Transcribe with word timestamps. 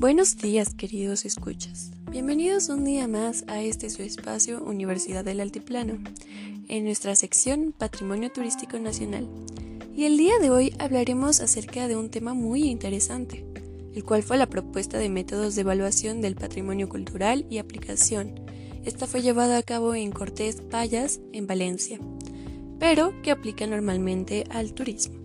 Buenos 0.00 0.36
días 0.36 0.74
queridos 0.74 1.24
escuchas. 1.24 1.90
Bienvenidos 2.08 2.68
un 2.68 2.84
día 2.84 3.08
más 3.08 3.42
a 3.48 3.60
este 3.62 3.90
su 3.90 4.02
espacio 4.02 4.62
Universidad 4.62 5.24
del 5.24 5.40
Altiplano, 5.40 5.98
en 6.68 6.84
nuestra 6.84 7.16
sección 7.16 7.74
Patrimonio 7.76 8.30
Turístico 8.30 8.78
Nacional. 8.78 9.28
Y 9.96 10.04
el 10.04 10.16
día 10.16 10.38
de 10.38 10.50
hoy 10.50 10.72
hablaremos 10.78 11.40
acerca 11.40 11.88
de 11.88 11.96
un 11.96 12.10
tema 12.10 12.32
muy 12.32 12.62
interesante, 12.68 13.44
el 13.92 14.04
cual 14.04 14.22
fue 14.22 14.36
la 14.36 14.46
propuesta 14.46 14.98
de 14.98 15.08
métodos 15.08 15.56
de 15.56 15.62
evaluación 15.62 16.20
del 16.20 16.36
patrimonio 16.36 16.88
cultural 16.88 17.44
y 17.50 17.58
aplicación. 17.58 18.38
Esta 18.84 19.08
fue 19.08 19.20
llevada 19.20 19.58
a 19.58 19.64
cabo 19.64 19.96
en 19.96 20.12
Cortés 20.12 20.60
Payas, 20.60 21.18
en 21.32 21.48
Valencia, 21.48 21.98
pero 22.78 23.20
que 23.22 23.32
aplica 23.32 23.66
normalmente 23.66 24.44
al 24.50 24.74
turismo. 24.74 25.18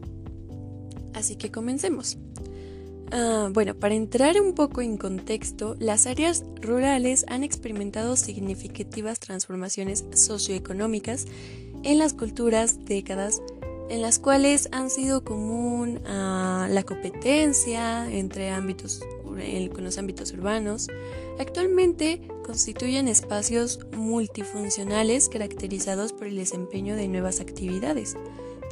Así 1.13 1.35
que 1.35 1.52
comencemos. 1.52 2.17
Ah, 3.16 3.49
bueno, 3.53 3.76
para 3.76 3.94
entrar 3.94 4.41
un 4.41 4.55
poco 4.55 4.81
en 4.81 4.98
contexto, 4.98 5.76
las 5.77 6.08
áreas 6.08 6.44
rurales 6.63 7.26
han 7.30 7.44
experimentado 7.44 8.16
significativas 8.16 9.20
transformaciones 9.20 10.03
socioeconómicas 10.16 11.27
en 11.84 11.99
las 11.99 12.16
culturas 12.16 12.86
décadas 12.86 13.39
en 13.91 14.02
las 14.02 14.17
cuales 14.17 14.67
han 14.72 14.89
sido 14.89 15.23
común 15.23 16.02
ah, 16.08 16.67
la 16.72 16.81
competencia 16.81 18.12
entre 18.12 18.49
ámbitos 18.49 19.03
con 19.23 19.84
los 19.84 19.98
ámbitos 20.00 20.31
urbanos, 20.34 20.88
actualmente 21.39 22.22
constituyen 22.45 23.08
espacios 23.08 23.80
multifuncionales 23.95 25.30
caracterizados 25.30 26.14
por 26.14 26.27
el 26.27 26.36
desempeño 26.36 26.95
de 26.95 27.08
nuevas 27.08 27.39
actividades, 27.39 28.16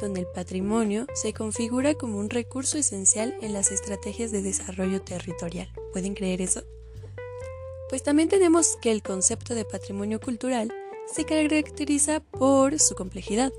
donde 0.02 0.20
el 0.20 0.26
patrimonio 0.26 1.06
se 1.14 1.32
configura 1.32 1.94
como 1.94 2.18
un 2.18 2.28
recurso 2.28 2.76
esencial 2.76 3.34
en 3.40 3.52
las 3.52 3.70
estrategias 3.70 4.32
de 4.32 4.42
desarrollo 4.42 5.00
territorial. 5.00 5.72
¿Pueden 5.92 6.14
creer 6.14 6.42
eso? 6.42 6.62
Pues 7.88 8.02
también 8.02 8.28
tenemos 8.28 8.76
que 8.82 8.90
el 8.90 9.02
concepto 9.02 9.54
de 9.54 9.64
patrimonio 9.64 10.20
cultural 10.20 10.72
se 11.10 11.24
caracteriza 11.24 12.20
por 12.20 12.78
su 12.78 12.94
complejidad, 12.94 13.52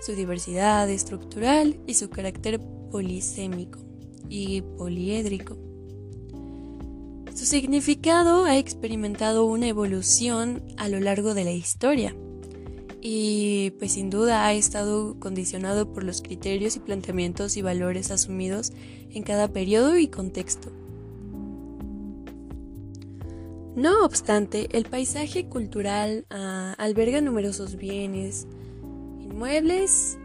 su 0.00 0.12
diversidad 0.12 0.88
estructural 0.88 1.80
y 1.86 1.94
su 1.94 2.08
carácter 2.10 2.60
polisémico 2.90 3.80
y 4.28 4.62
poliédrico. 4.62 5.56
Su 7.34 7.44
significado 7.44 8.44
ha 8.44 8.56
experimentado 8.56 9.46
una 9.46 9.66
evolución 9.66 10.62
a 10.76 10.88
lo 10.88 11.00
largo 11.00 11.34
de 11.34 11.44
la 11.44 11.52
historia, 11.52 12.14
y 13.04 13.72
pues 13.78 13.92
sin 13.92 14.10
duda 14.10 14.46
ha 14.46 14.54
estado 14.54 15.16
condicionado 15.18 15.92
por 15.92 16.04
los 16.04 16.22
criterios 16.22 16.76
y 16.76 16.80
planteamientos 16.80 17.56
y 17.56 17.62
valores 17.62 18.12
asumidos 18.12 18.72
en 19.10 19.24
cada 19.24 19.48
periodo 19.48 19.98
y 19.98 20.06
contexto. 20.06 20.70
No 23.74 24.04
obstante, 24.04 24.68
el 24.70 24.84
paisaje 24.84 25.46
cultural 25.46 26.26
ah, 26.30 26.74
alberga 26.78 27.20
numerosos 27.20 27.76
bienes, 27.76 28.46
inmuebles, 29.20 30.16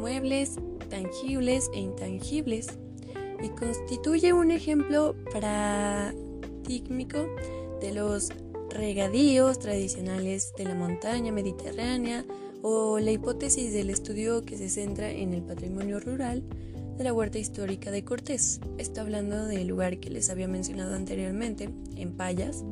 muebles, 0.00 0.56
tangibles 0.90 1.70
e 1.72 1.78
intangibles, 1.80 2.78
y 3.40 3.50
constituye 3.50 4.32
un 4.32 4.50
ejemplo 4.50 5.14
paradigmático 5.32 7.28
de 7.80 7.92
los 7.92 8.32
regadíos 8.70 9.58
tradicionales 9.58 10.52
de 10.56 10.64
la 10.64 10.74
montaña 10.74 11.32
mediterránea 11.32 12.24
o 12.62 12.98
la 12.98 13.10
hipótesis 13.10 13.72
del 13.72 13.90
estudio 13.90 14.44
que 14.44 14.56
se 14.56 14.68
centra 14.68 15.10
en 15.10 15.34
el 15.34 15.42
patrimonio 15.42 16.00
rural 16.00 16.42
de 16.96 17.04
la 17.04 17.12
huerta 17.12 17.38
histórica 17.38 17.90
de 17.90 18.04
Cortés. 18.04 18.60
Está 18.76 19.02
hablando 19.02 19.46
del 19.46 19.68
lugar 19.68 19.98
que 19.98 20.10
les 20.10 20.30
había 20.30 20.48
mencionado 20.48 20.94
anteriormente, 20.94 21.70
en 21.96 22.16
Payas, 22.16 22.64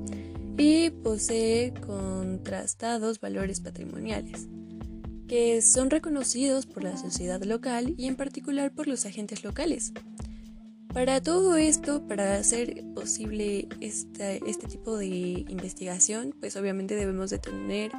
y 0.59 0.91
posee 0.91 1.73
contrastados 1.87 3.21
valores 3.21 3.61
patrimoniales, 3.61 4.49
que 5.29 5.63
son 5.63 5.91
reconocidos 5.91 6.67
por 6.67 6.83
la 6.83 6.97
sociedad 6.97 7.43
local 7.43 7.95
y 7.97 8.07
en 8.07 8.17
particular 8.17 8.73
por 8.73 8.89
los 8.89 9.07
agentes 9.07 9.45
locales, 9.45 9.93
para 10.97 11.21
todo 11.21 11.57
esto, 11.57 12.09
para 12.09 12.37
hacer 12.37 12.83
posible 12.95 13.69
este, 13.83 14.41
tipo 14.67 14.97
de 14.97 15.45
investigación, 15.47 16.35
pues 16.41 16.57
obviamente 16.57 16.95
debemos 16.95 17.29
de 17.29 17.39
tener 17.39 17.93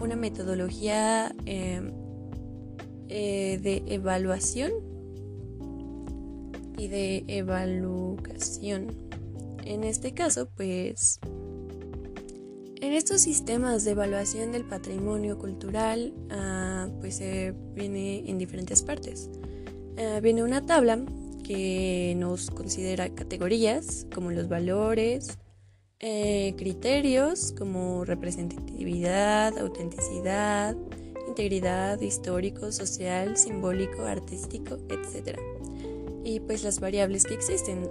una 0.00 0.14
metodología 0.14 1.34
em, 1.46 1.90
eh, 3.08 3.58
de 3.60 3.82
evaluación 3.92 4.70
y 6.78 6.86
de 6.86 7.24
evaluación. 7.26 8.86
En 9.64 9.82
este 9.82 10.14
caso, 10.14 10.48
pues 10.54 11.18
en 12.76 12.92
estos 12.92 13.20
sistemas 13.22 13.82
de 13.82 13.90
evaluación 13.90 14.52
del 14.52 14.64
patrimonio 14.64 15.38
cultural, 15.38 16.14
ah, 16.30 16.86
pues 17.00 17.16
se 17.16 17.52
viene 17.74 18.30
en 18.30 18.38
diferentes 18.38 18.82
partes. 18.82 19.28
Ah, 19.98 20.20
viene 20.20 20.44
una 20.44 20.64
tabla 20.64 21.04
que 21.44 22.14
nos 22.16 22.50
considera 22.50 23.08
categorías 23.10 24.06
como 24.12 24.32
los 24.32 24.48
valores, 24.48 25.38
eh, 26.00 26.54
criterios 26.58 27.54
como 27.56 28.04
representatividad, 28.04 29.56
autenticidad, 29.58 30.76
integridad, 31.28 32.00
histórico, 32.00 32.72
social, 32.72 33.36
simbólico, 33.36 34.02
artístico, 34.02 34.78
etc. 34.88 35.38
Y 36.24 36.40
pues 36.40 36.64
las 36.64 36.80
variables 36.80 37.24
que 37.24 37.34
existen, 37.34 37.88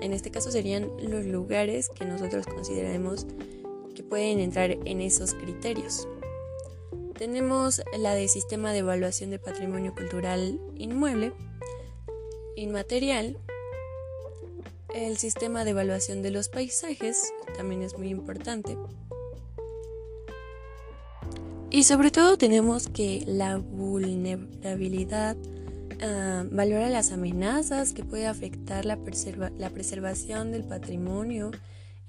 en 0.00 0.12
este 0.12 0.30
caso 0.30 0.50
serían 0.50 0.88
los 1.00 1.24
lugares 1.24 1.88
que 1.88 2.04
nosotros 2.04 2.46
consideremos 2.46 3.26
que 3.94 4.02
pueden 4.02 4.38
entrar 4.38 4.70
en 4.70 5.00
esos 5.00 5.34
criterios. 5.34 6.06
Tenemos 7.18 7.82
la 7.98 8.14
de 8.14 8.28
Sistema 8.28 8.72
de 8.72 8.78
Evaluación 8.78 9.30
de 9.30 9.38
Patrimonio 9.38 9.92
Cultural 9.94 10.60
Inmueble, 10.76 11.32
inmaterial. 12.58 13.36
El 14.94 15.18
sistema 15.18 15.64
de 15.64 15.70
evaluación 15.70 16.22
de 16.22 16.30
los 16.30 16.48
paisajes 16.48 17.32
también 17.56 17.82
es 17.82 17.96
muy 17.96 18.08
importante. 18.08 18.76
Y 21.70 21.84
sobre 21.84 22.10
todo 22.10 22.38
tenemos 22.38 22.88
que 22.88 23.22
la 23.26 23.58
vulnerabilidad 23.58 25.36
ah, 26.00 26.44
valora 26.50 26.88
las 26.88 27.12
amenazas 27.12 27.92
que 27.92 28.04
puede 28.04 28.26
afectar 28.26 28.86
la, 28.86 28.98
la 29.58 29.70
preservación 29.70 30.50
del 30.50 30.64
patrimonio. 30.64 31.50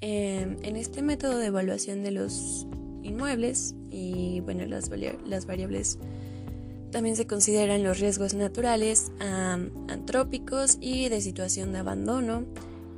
Em, 0.01 0.55
en 0.63 0.77
este 0.77 1.01
método 1.01 1.37
de 1.37 1.47
evaluación 1.47 2.03
de 2.03 2.11
los 2.11 2.65
inmuebles 3.03 3.75
y 3.91 4.39
bueno, 4.41 4.65
las, 4.65 4.89
las 5.25 5.45
variables 5.45 5.99
también 6.91 7.15
se 7.15 7.27
consideran 7.27 7.83
los 7.83 7.99
riesgos 7.99 8.33
naturales, 8.33 9.11
antrópicos 9.87 10.77
y 10.81 11.09
de 11.09 11.21
situación 11.21 11.71
de 11.71 11.79
abandono. 11.79 12.45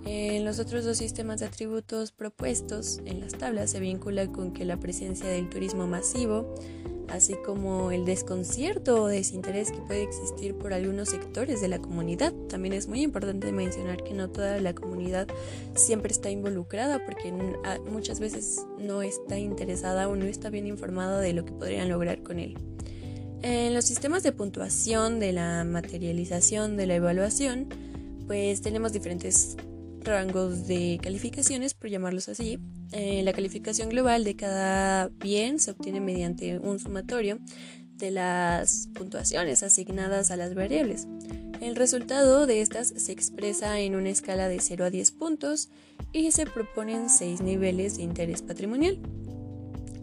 En 0.06 0.46
los 0.46 0.60
otros 0.60 0.84
dos 0.84 0.98
sistemas 0.98 1.42
de 1.42 1.46
atributos 1.46 2.12
propuestos 2.12 3.02
en 3.06 3.20
las 3.20 3.34
tablas 3.34 3.70
se 3.72 3.80
vincula 3.80 4.28
con 4.32 4.52
que 4.52 4.66
la 4.66 4.78
presencia 4.78 5.28
del 5.28 5.48
turismo 5.48 5.86
masivo, 5.86 6.56
así 7.08 7.36
como 7.46 7.92
el 7.92 8.04
desconcierto 8.06 9.04
o 9.04 9.08
desinterés 9.08 9.72
que 9.72 9.78
puede 9.82 10.02
existir 10.02 10.56
por 10.56 10.74
algunos 10.74 11.10
sectores 11.10 11.62
de 11.62 11.68
la 11.68 11.80
comunidad. 11.80 12.34
También 12.50 12.74
es 12.74 12.88
muy 12.88 13.02
importante 13.04 13.52
mencionar 13.52 14.04
que 14.04 14.14
no 14.14 14.30
toda 14.30 14.60
la 14.60 14.74
comunidad 14.74 15.28
siempre 15.76 16.12
está 16.12 16.32
involucrada 16.32 17.06
porque 17.06 17.32
muchas 17.92 18.20
veces 18.20 18.66
no 18.80 19.04
está 19.04 19.38
interesada 19.38 20.08
o 20.08 20.16
no 20.16 20.26
está 20.26 20.50
bien 20.50 20.66
informada 20.66 21.20
de 21.20 21.34
lo 21.34 21.46
que 21.46 21.52
podrían 21.52 21.90
lograr 21.90 22.24
con 22.24 22.40
él. 22.40 22.58
En 23.44 23.74
los 23.74 23.86
sistemas 23.86 24.22
de 24.22 24.32
puntuación 24.32 25.20
de 25.20 25.34
la 25.34 25.64
materialización 25.64 26.78
de 26.78 26.86
la 26.86 26.96
evaluación, 26.96 27.68
pues 28.28 28.62
tenemos 28.62 28.94
diferentes 28.94 29.58
rangos 30.04 30.68
de 30.68 31.00
calificaciones, 31.02 31.74
por 31.74 31.90
llamarlos 31.90 32.30
así. 32.30 32.60
Eh, 32.92 33.22
la 33.24 33.34
calificación 33.34 33.90
global 33.90 34.24
de 34.24 34.36
cada 34.36 35.08
bien 35.08 35.60
se 35.60 35.72
obtiene 35.72 36.02
mediante 36.02 36.60
un 36.60 36.78
sumatorio 36.80 37.40
de 37.98 38.12
las 38.12 38.90
puntuaciones 38.94 39.64
asignadas 39.64 40.30
a 40.30 40.38
las 40.38 40.54
variables. 40.54 41.08
El 41.62 41.76
resultado 41.76 42.48
de 42.48 42.62
estas 42.62 42.88
se 42.88 43.12
expresa 43.12 43.80
en 43.80 43.96
una 43.96 44.10
escala 44.10 44.48
de 44.50 44.60
0 44.60 44.86
a 44.86 44.90
10 44.90 45.12
puntos 45.12 45.70
y 46.12 46.32
se 46.32 46.46
proponen 46.46 47.10
6 47.10 47.42
niveles 47.42 47.98
de 47.98 48.04
interés 48.04 48.42
patrimonial. 48.42 49.00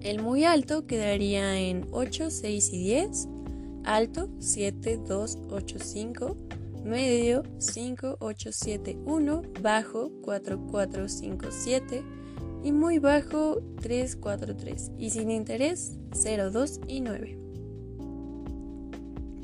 El 0.02 0.22
muy 0.22 0.44
alto 0.44 0.86
quedaría 0.86 1.58
en 1.58 1.88
8, 1.90 2.30
6 2.30 2.72
y 2.72 2.78
10. 2.78 3.28
Alto 3.84 4.28
7, 4.38 5.00
2, 5.06 5.38
8, 5.50 5.76
5. 5.80 6.36
Medio 6.84 7.42
5, 7.58 8.16
8, 8.20 8.50
7, 8.52 8.98
1. 9.04 9.42
Bajo 9.60 10.12
4, 10.22 10.66
4, 10.70 11.08
5, 11.08 11.46
7. 11.50 12.02
Y 12.62 12.72
muy 12.72 12.98
bajo 12.98 13.60
3, 13.80 14.16
4, 14.16 14.56
3. 14.56 14.92
Y 14.98 15.10
sin 15.10 15.30
interés 15.30 15.98
0, 16.12 16.50
2 16.50 16.80
y 16.86 17.00
9. 17.00 17.47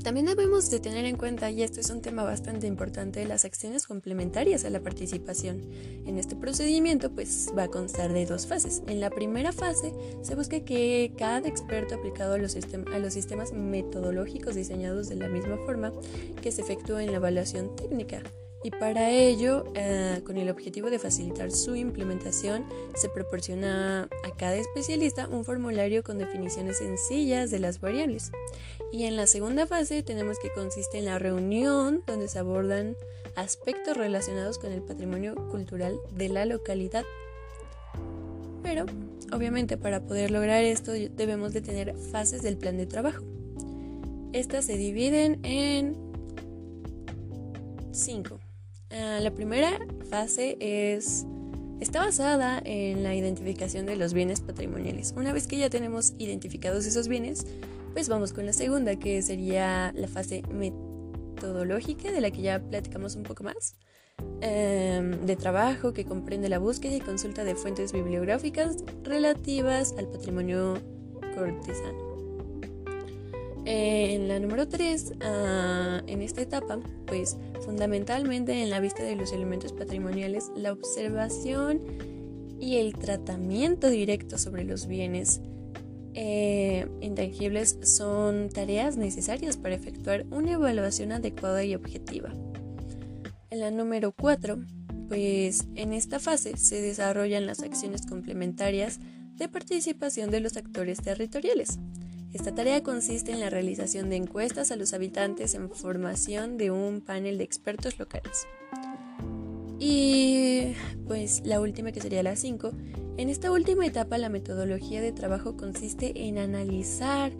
También 0.05 0.27
debemos 0.27 0.69
de 0.69 0.79
tener 0.79 1.03
en 1.05 1.17
cuenta, 1.17 1.49
y 1.49 1.63
esto 1.63 1.79
es 1.79 1.89
un 1.89 1.99
tema 1.99 2.21
bastante 2.21 2.67
importante, 2.67 3.25
las 3.25 3.43
acciones 3.43 3.87
complementarias 3.87 4.63
a 4.63 4.69
la 4.69 4.79
participación. 4.79 5.63
En 6.05 6.19
este 6.19 6.35
procedimiento 6.35 7.09
pues 7.09 7.49
va 7.57 7.63
a 7.63 7.69
constar 7.69 8.13
de 8.13 8.27
dos 8.27 8.45
fases. 8.45 8.83
En 8.85 8.99
la 8.99 9.09
primera 9.09 9.51
fase 9.51 9.95
se 10.21 10.35
busca 10.35 10.59
que 10.59 11.11
cada 11.17 11.47
experto 11.47 11.95
aplicado 11.95 12.35
a 12.35 12.37
los, 12.37 12.55
a 12.55 12.99
los 12.99 13.13
sistemas 13.15 13.51
metodológicos 13.51 14.53
diseñados 14.53 15.09
de 15.09 15.15
la 15.15 15.27
misma 15.27 15.57
forma 15.65 15.91
que 16.39 16.51
se 16.51 16.61
efectúa 16.61 17.03
en 17.03 17.09
la 17.09 17.17
evaluación 17.17 17.75
técnica 17.75 18.21
y 18.65 18.71
para 18.71 19.11
ello, 19.11 19.63
eh, 19.75 20.23
con 20.25 20.37
el 20.37 20.49
objetivo 20.49 20.89
de 20.89 20.97
facilitar 20.97 21.51
su 21.51 21.75
implementación, 21.75 22.65
se 22.95 23.09
proporciona 23.09 24.09
a 24.23 24.35
cada 24.35 24.55
especialista 24.55 25.27
un 25.27 25.45
formulario 25.45 26.01
con 26.01 26.17
definiciones 26.17 26.79
sencillas 26.79 27.51
de 27.51 27.59
las 27.59 27.79
variables. 27.79 28.31
Y 28.91 29.03
en 29.03 29.17
la 29.17 29.27
segunda 29.27 29.67
fase 29.67 30.01
tenemos 30.01 30.39
que 30.39 30.51
consiste 30.51 30.97
en 30.97 31.05
la 31.05 31.19
reunión 31.19 32.01
donde 32.07 32.27
se 32.27 32.39
abordan 32.39 32.97
aspectos 33.35 33.95
relacionados 33.95 34.57
con 34.57 34.71
el 34.71 34.81
patrimonio 34.81 35.35
cultural 35.51 35.99
de 36.15 36.29
la 36.29 36.45
localidad. 36.45 37.05
Pero, 38.63 38.87
obviamente, 39.31 39.77
para 39.77 40.01
poder 40.01 40.31
lograr 40.31 40.63
esto 40.63 40.91
debemos 40.91 41.53
de 41.53 41.61
tener 41.61 41.95
fases 41.95 42.41
del 42.41 42.57
plan 42.57 42.77
de 42.77 42.87
trabajo. 42.87 43.23
Estas 44.33 44.65
se 44.65 44.75
dividen 44.75 45.39
en 45.43 45.95
5 47.91 48.39
Ah, 48.91 49.19
la 49.21 49.31
primera 49.31 49.79
fase 50.09 50.57
es 50.59 51.25
está 51.79 51.99
basada 51.99 52.61
en 52.63 53.03
la 53.03 53.15
identificación 53.15 53.85
de 53.85 53.95
los 53.95 54.13
bienes 54.13 54.41
patrimoniales. 54.41 55.13
Una 55.15 55.33
vez 55.33 55.47
que 55.47 55.57
ya 55.57 55.69
tenemos 55.69 56.13
identificados 56.17 56.85
esos 56.85 57.07
bienes, 57.07 57.45
pues 57.93 58.09
vamos 58.09 58.33
con 58.33 58.45
la 58.45 58.53
segunda, 58.53 58.95
que 58.97 59.21
sería 59.21 59.91
la 59.95 60.07
fase 60.07 60.43
metodológica, 60.51 62.11
de 62.11 62.21
la 62.21 62.31
que 62.31 62.41
ya 62.41 62.59
platicamos 62.59 63.15
un 63.15 63.23
poco 63.23 63.43
más, 63.43 63.75
em, 64.41 65.25
de 65.25 65.35
trabajo 65.35 65.93
que 65.93 66.05
comprende 66.05 66.49
la 66.49 66.59
búsqueda 66.59 66.95
y 66.95 67.01
consulta 67.01 67.43
de 67.43 67.55
fuentes 67.55 67.91
bibliográficas 67.91 68.77
relativas 69.03 69.93
al 69.97 70.07
patrimonio 70.07 70.75
cortesano. 71.35 72.04
En 73.67 74.27
la 74.27 74.39
número 74.39 74.67
3, 74.67 75.13
ah, 75.21 76.03
en 76.05 76.21
esta 76.21 76.41
etapa, 76.41 76.79
pues 77.07 77.35
fundamentalmente 77.65 78.61
en 78.61 78.69
la 78.69 78.79
vista 78.79 79.01
de 79.01 79.15
los 79.15 79.33
elementos 79.33 79.73
patrimoniales, 79.73 80.51
la 80.55 80.71
observación 80.71 81.81
y 82.59 82.77
el 82.77 82.93
tratamiento 82.93 83.89
directo 83.89 84.37
sobre 84.37 84.65
los 84.65 84.85
bienes 84.85 85.41
eh, 86.13 86.87
intangibles 87.01 87.79
son 87.81 88.49
tareas 88.49 88.97
necesarias 88.97 89.57
para 89.57 89.73
efectuar 89.73 90.27
una 90.29 90.53
evaluación 90.53 91.11
adecuada 91.11 91.63
y 91.63 91.73
objetiva. 91.73 92.33
En 93.49 93.59
la 93.61 93.71
número 93.71 94.11
4, 94.11 94.59
pues 95.09 95.65
en 95.73 95.91
esta 95.91 96.19
fase 96.19 96.55
se 96.57 96.81
desarrollan 96.83 97.47
las 97.47 97.61
acciones 97.63 98.05
complementarias 98.05 98.99
de 99.37 99.47
participación 99.49 100.29
de 100.29 100.39
los 100.39 100.55
actores 100.55 101.01
territoriales 101.01 101.79
esta 102.35 102.53
tarea 102.53 102.83
consiste 102.83 103.31
en 103.31 103.39
la 103.39 103.49
realización 103.49 104.09
de 104.09 104.17
encuestas 104.17 104.69
a 104.69 104.75
los 104.75 104.93
habitantes 104.93 105.55
en 105.55 105.71
formación 105.71 106.57
de 106.57 106.69
un 106.69 106.99
panel 106.99 107.37
de 107.37 107.45
expertos 107.45 107.97
locales. 107.97 108.45
Y 109.79 110.73
pues 111.07 111.43
la 111.45 111.61
última 111.61 111.93
que 111.93 112.01
sería 112.01 112.23
la 112.23 112.35
5. 112.35 112.73
En 113.15 113.29
esta 113.29 113.53
última 113.53 113.85
etapa 113.85 114.17
la 114.17 114.27
metodología 114.27 114.99
de 115.01 115.13
trabajo 115.13 115.55
consiste 115.55 116.27
en 116.27 116.37
analizar 116.37 117.31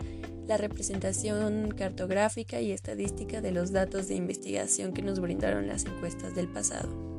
la 0.48 0.56
representación 0.56 1.74
cartográfica 1.76 2.62
y 2.62 2.72
estadística 2.72 3.42
de 3.42 3.52
los 3.52 3.72
datos 3.72 4.08
de 4.08 4.14
investigación 4.14 4.94
que 4.94 5.02
nos 5.02 5.20
brindaron 5.20 5.68
las 5.68 5.84
encuestas 5.84 6.34
del 6.34 6.48
pasado. 6.48 7.15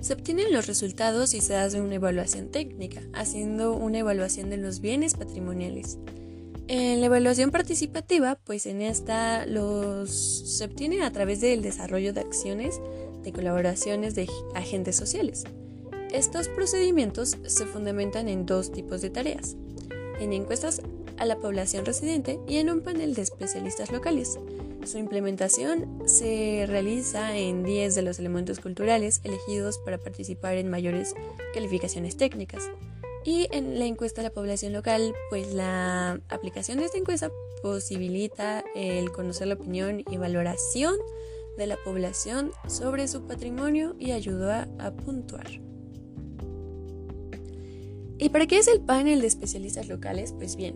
Se 0.00 0.14
obtienen 0.14 0.52
los 0.52 0.66
resultados 0.66 1.34
y 1.34 1.40
se 1.40 1.56
hace 1.56 1.80
una 1.80 1.96
evaluación 1.96 2.50
técnica, 2.50 3.02
haciendo 3.12 3.74
una 3.74 3.98
evaluación 3.98 4.48
de 4.48 4.56
los 4.56 4.80
bienes 4.80 5.14
patrimoniales. 5.14 5.98
En 6.68 7.00
la 7.00 7.06
evaluación 7.06 7.50
participativa, 7.50 8.36
pues 8.44 8.64
en 8.66 8.80
esta 8.80 9.44
los 9.44 10.10
se 10.10 10.64
obtiene 10.64 11.02
a 11.02 11.10
través 11.12 11.40
del 11.40 11.62
desarrollo 11.62 12.12
de 12.12 12.20
acciones 12.20 12.80
de 13.22 13.32
colaboraciones 13.32 14.14
de 14.14 14.28
agentes 14.54 14.96
sociales. 14.96 15.44
Estos 16.12 16.48
procedimientos 16.48 17.36
se 17.44 17.66
fundamentan 17.66 18.28
en 18.28 18.46
dos 18.46 18.72
tipos 18.72 19.02
de 19.02 19.10
tareas, 19.10 19.56
en 20.18 20.32
encuestas 20.32 20.80
a 21.18 21.24
la 21.24 21.36
población 21.36 21.84
residente 21.84 22.40
y 22.48 22.56
en 22.56 22.70
un 22.70 22.80
panel 22.80 23.14
de 23.14 23.22
especialistas 23.22 23.92
locales. 23.92 24.38
Su 24.84 24.98
implementación 24.98 26.02
se 26.06 26.64
realiza 26.66 27.36
en 27.36 27.62
10 27.62 27.94
de 27.94 28.02
los 28.02 28.18
elementos 28.18 28.60
culturales 28.60 29.20
elegidos 29.24 29.78
para 29.78 29.98
participar 29.98 30.56
en 30.56 30.70
mayores 30.70 31.14
calificaciones 31.54 32.16
técnicas. 32.16 32.70
Y 33.24 33.48
en 33.52 33.78
la 33.78 33.84
encuesta 33.84 34.22
a 34.22 34.24
la 34.24 34.30
población 34.30 34.72
local, 34.72 35.14
pues 35.28 35.52
la 35.52 36.20
aplicación 36.30 36.78
de 36.78 36.86
esta 36.86 36.98
encuesta 36.98 37.30
posibilita 37.62 38.64
el 38.74 39.12
conocer 39.12 39.48
la 39.48 39.54
opinión 39.54 40.02
y 40.10 40.16
valoración 40.16 40.94
de 41.58 41.66
la 41.66 41.76
población 41.84 42.52
sobre 42.66 43.06
su 43.06 43.26
patrimonio 43.26 43.94
y 43.98 44.12
ayuda 44.12 44.68
a 44.78 44.92
puntuar. 44.92 45.69
¿Y 48.20 48.28
para 48.28 48.46
qué 48.46 48.58
es 48.58 48.68
el 48.68 48.80
panel 48.80 49.22
de 49.22 49.26
especialistas 49.26 49.88
locales? 49.88 50.34
Pues 50.36 50.54
bien, 50.54 50.74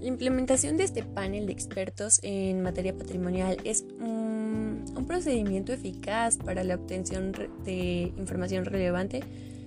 la 0.00 0.08
implementación 0.08 0.78
de 0.78 0.84
este 0.84 1.02
panel 1.02 1.44
de 1.44 1.52
expertos 1.52 2.20
en 2.22 2.62
materia 2.62 2.96
patrimonial 2.96 3.58
es 3.64 3.84
un, 4.00 4.84
procedimiento 5.06 5.72
eficaz 5.72 6.36
para 6.36 6.64
la 6.64 6.74
obtención 6.74 7.32
de 7.64 8.12
información 8.16 8.64
relevante, 8.64 9.22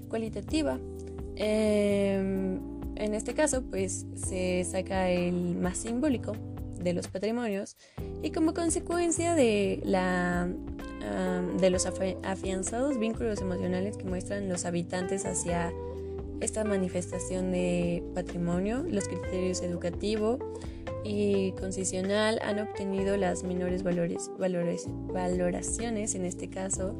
cualitativa. 0.09 0.77
Em, 1.37 2.59
en 2.95 3.13
este 3.13 3.33
caso, 3.33 3.61
pues 3.61 4.05
se 4.15 4.65
saca 4.69 5.09
el 5.09 5.55
más 5.55 5.77
simbólico 5.77 6.33
de 6.77 6.91
los 6.91 7.07
patrimonios 7.07 7.77
y 8.21 8.31
como 8.31 8.53
consecuencia 8.53 9.33
de, 9.33 9.79
la, 9.85 10.49
de 11.57 11.69
los 11.69 11.85
afianzados 11.85 12.99
vínculos 12.99 13.39
emocionales 13.39 13.95
que 13.95 14.03
muestran 14.03 14.49
los 14.49 14.65
habitantes 14.65 15.25
hacia 15.25 15.71
esta 16.41 16.63
manifestación 16.63 17.51
de 17.51 18.03
patrimonio, 18.13 18.85
los 18.89 19.07
criterios 19.07 19.61
educativo 19.61 20.39
y 21.03 21.51
concesional 21.53 22.39
han 22.43 22.59
obtenido 22.59 23.17
las 23.17 23.43
menores 23.43 23.83
valores, 23.83 24.29
valores, 24.37 24.85
valoraciones, 24.87 26.15
en 26.15 26.25
este 26.25 26.49
caso 26.49 26.95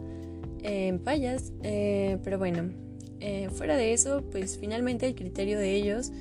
en 0.62 1.00
payas, 1.00 1.54
eh, 1.64 2.18
pero 2.24 2.38
bueno, 2.38 2.70
eh, 3.20 3.50
fuera 3.52 3.78
de 3.78 3.94
eso, 3.94 4.24
pues 4.32 4.58
finalmente 4.58 5.08
el 5.08 5.16
criterio 5.16 5.58
de 5.58 5.76
ellos 5.76 6.12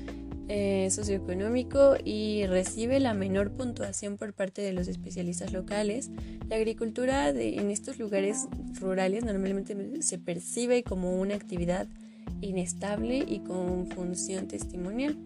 es 0.49 0.95
socioeconómico 0.95 1.97
y 2.03 2.47
recibe 2.47 3.01
la 3.01 3.13
menor 3.13 3.51
puntuación 3.53 4.17
por 4.17 4.33
parte 4.33 4.63
de 4.63 4.73
los 4.73 4.89
especialistas 4.89 5.53
locales. 5.53 6.11
La 6.49 6.57
agricultura 6.57 7.29
en 7.29 7.71
estos 7.71 7.99
lugares 7.99 8.49
rurales 8.81 9.25
normalmente 9.25 9.77
se 10.01 10.19
percibe 10.19 10.83
como 10.83 11.21
una 11.21 11.35
actividad 11.35 11.87
inestable 12.41 13.25
y 13.27 13.41
con 13.41 13.87
función 13.89 14.49
testimonial. 14.49 15.19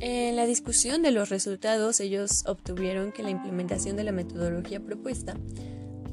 En 0.00 0.34
la 0.34 0.46
discusión 0.46 1.02
de 1.02 1.12
los 1.12 1.28
resultados, 1.28 2.00
ellos 2.00 2.44
obtuvieron 2.46 3.12
que 3.12 3.22
la 3.22 3.30
implementación 3.30 3.96
de 3.96 4.04
la 4.04 4.12
metodología 4.12 4.80
propuesta 4.80 5.36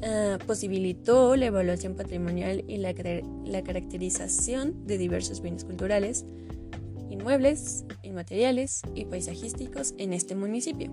ah, 0.02 0.38
posibilitó 0.46 1.34
la 1.34 1.46
evaluación 1.46 1.96
patrimonial 1.96 2.64
y 2.68 2.76
la, 2.76 2.94
la 3.44 3.62
caracterización 3.62 4.86
de 4.86 4.96
diversos 4.96 5.40
bienes 5.40 5.64
culturales, 5.64 6.24
inmuebles, 7.10 7.84
inmateriales 8.02 8.82
y 8.94 9.06
paisajísticos 9.06 9.94
en 9.98 10.12
este 10.12 10.36
municipio. 10.36 10.90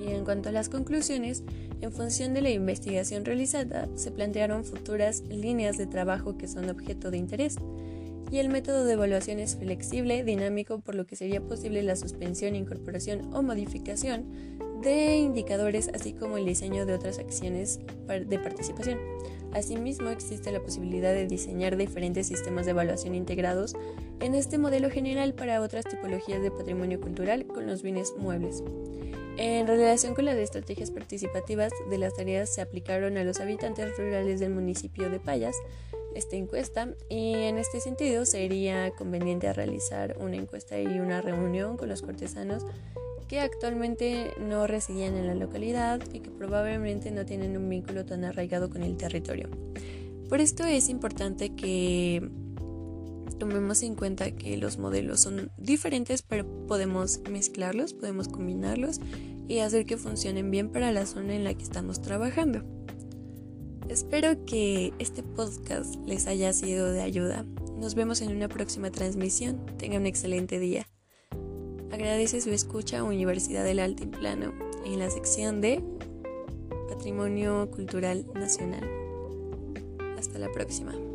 Y 0.00 0.10
en 0.10 0.24
cuanto 0.24 0.48
a 0.48 0.52
las 0.52 0.68
conclusiones, 0.68 1.42
en 1.80 1.92
función 1.92 2.34
de 2.34 2.42
la 2.42 2.50
investigación 2.50 3.24
realizada, 3.24 3.88
se 3.96 4.10
plantearon 4.10 4.64
futuras 4.64 5.22
líneas 5.28 5.76
de 5.76 5.86
trabajo 5.86 6.38
que 6.38 6.48
son 6.48 6.70
objeto 6.70 7.10
de 7.10 7.18
interés, 7.18 7.56
y 8.30 8.38
el 8.38 8.50
método 8.50 8.84
de 8.84 8.92
evaluación 8.92 9.38
es 9.38 9.56
flexible, 9.56 10.22
dinámico, 10.22 10.80
por 10.80 10.94
lo 10.94 11.06
que 11.06 11.16
sería 11.16 11.40
posible 11.40 11.82
la 11.82 11.96
suspensión, 11.96 12.56
incorporación 12.56 13.34
o 13.34 13.42
modificación 13.42 14.26
de 14.82 15.16
indicadores, 15.16 15.90
así 15.94 16.12
como 16.12 16.36
el 16.36 16.44
diseño 16.44 16.84
de 16.86 16.94
otras 16.94 17.18
acciones 17.18 17.80
de 18.06 18.38
participación. 18.38 18.98
Asimismo, 19.52 20.10
existe 20.10 20.52
la 20.52 20.60
posibilidad 20.60 21.14
de 21.14 21.26
diseñar 21.26 21.76
diferentes 21.76 22.26
sistemas 22.26 22.66
de 22.66 22.72
evaluación 22.72 23.14
integrados 23.14 23.74
en 24.20 24.34
este 24.34 24.58
modelo 24.58 24.90
general 24.90 25.32
para 25.32 25.62
otras 25.62 25.86
tipologías 25.86 26.42
de 26.42 26.50
patrimonio 26.50 27.00
cultural 27.00 27.46
con 27.46 27.66
los 27.66 27.82
bienes 27.82 28.12
muebles. 28.18 28.62
En 29.40 29.68
relación 29.68 30.16
con 30.16 30.24
las 30.24 30.36
estrategias 30.36 30.90
participativas 30.90 31.72
de 31.88 31.96
las 31.96 32.14
tareas 32.14 32.52
se 32.52 32.60
aplicaron 32.60 33.16
a 33.16 33.22
los 33.22 33.38
habitantes 33.38 33.96
rurales 33.96 34.40
del 34.40 34.50
municipio 34.50 35.08
de 35.10 35.20
Payas 35.20 35.54
esta 36.16 36.34
encuesta 36.34 36.88
y 37.08 37.34
en 37.34 37.56
este 37.56 37.80
sentido 37.80 38.26
sería 38.26 38.90
conveniente 38.90 39.52
realizar 39.52 40.16
una 40.18 40.34
encuesta 40.34 40.80
y 40.80 40.98
una 40.98 41.20
reunión 41.22 41.76
con 41.76 41.88
los 41.88 42.02
cortesanos 42.02 42.64
que 43.28 43.38
actualmente 43.38 44.32
no 44.40 44.66
residían 44.66 45.16
en 45.16 45.28
la 45.28 45.36
localidad 45.36 46.00
y 46.12 46.18
que 46.18 46.30
probablemente 46.30 47.12
no 47.12 47.24
tienen 47.24 47.56
un 47.56 47.68
vínculo 47.68 48.04
tan 48.04 48.24
arraigado 48.24 48.70
con 48.70 48.82
el 48.82 48.96
territorio. 48.96 49.48
Por 50.28 50.40
esto 50.40 50.64
es 50.64 50.88
importante 50.88 51.54
que 51.54 52.28
tomemos 53.38 53.82
en 53.82 53.94
cuenta 53.94 54.30
que 54.30 54.56
los 54.56 54.78
modelos 54.78 55.20
son 55.20 55.50
diferentes, 55.56 56.22
pero 56.22 56.46
podemos 56.66 57.20
mezclarlos, 57.30 57.94
podemos 57.94 58.28
combinarlos 58.28 59.00
y 59.48 59.58
hacer 59.58 59.86
que 59.86 59.96
funcionen 59.96 60.50
bien 60.50 60.70
para 60.70 60.92
la 60.92 61.06
zona 61.06 61.34
en 61.34 61.44
la 61.44 61.54
que 61.54 61.62
estamos 61.62 62.00
trabajando. 62.02 62.62
Espero 63.88 64.44
que 64.44 64.92
este 64.98 65.22
podcast 65.22 65.96
les 66.06 66.26
haya 66.26 66.52
sido 66.52 66.92
de 66.92 67.00
ayuda. 67.00 67.46
Nos 67.78 67.94
vemos 67.94 68.20
en 68.20 68.36
una 68.36 68.48
próxima 68.48 68.90
transmisión. 68.90 69.64
Tenga 69.78 69.96
un 69.96 70.06
excelente 70.06 70.58
día. 70.58 70.86
Agradece 71.90 72.42
su 72.42 72.50
escucha 72.50 72.98
a 72.98 73.04
Universidad 73.04 73.64
del 73.64 73.78
Altiplano 73.78 74.52
en 74.84 74.98
la 74.98 75.10
sección 75.10 75.62
de 75.62 75.82
Patrimonio 76.90 77.70
Cultural 77.70 78.26
Nacional. 78.34 78.86
Hasta 80.18 80.38
la 80.38 80.52
próxima. 80.52 81.07